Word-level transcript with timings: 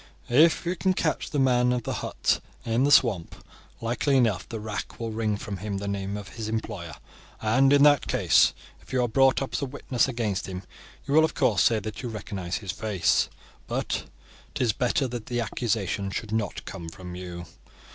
If 0.31 0.65
we 0.65 0.75
can 0.75 0.95
catch 0.95 1.29
the 1.29 1.37
man 1.37 1.71
of 1.71 1.83
the 1.83 1.93
hut 2.01 2.39
in 2.65 2.85
the 2.85 2.91
swamp, 2.91 3.35
likely 3.81 4.17
enough 4.17 4.49
the 4.49 4.59
rack 4.59 4.99
will 4.99 5.11
wring 5.11 5.37
from 5.37 5.57
him 5.57 5.77
the 5.77 5.87
name 5.87 6.17
of 6.17 6.29
his 6.29 6.47
employer, 6.49 6.95
and 7.39 7.71
in 7.71 7.83
that 7.83 8.07
case, 8.07 8.55
if 8.81 8.91
you 8.91 9.03
are 9.03 9.07
brought 9.07 9.43
up 9.43 9.53
as 9.53 9.61
a 9.61 9.65
witness 9.65 10.07
against 10.07 10.47
him 10.47 10.63
you 11.05 11.13
will 11.13 11.23
of 11.23 11.35
course 11.35 11.61
say 11.61 11.77
that 11.81 12.01
you 12.01 12.09
recognize 12.09 12.55
his 12.57 12.71
face; 12.71 13.29
but 13.67 14.05
'tis 14.55 14.73
better 14.73 15.07
that 15.07 15.27
the 15.27 15.39
accusation 15.39 16.09
should 16.09 16.31
not 16.31 16.65
come 16.65 16.89
from 16.89 17.13
you. 17.13 17.45